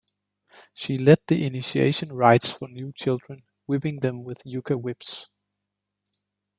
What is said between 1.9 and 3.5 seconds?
rites for new children,